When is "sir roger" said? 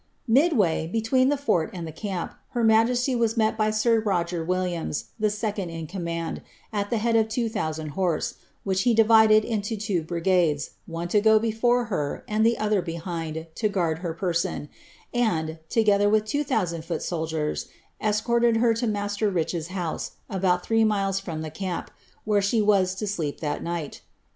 3.69-4.43